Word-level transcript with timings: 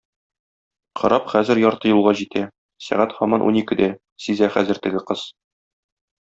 Кораб 1.01 1.27
хәзер 1.33 1.61
ярты 1.63 1.91
юлга 1.91 2.13
җитә, 2.21 2.43
сәгать 2.87 3.13
һаман 3.19 3.45
уникедә, 3.51 3.91
сизә 4.27 4.51
хәзер 4.57 4.83
теге 4.87 5.05
кыз. 5.13 5.29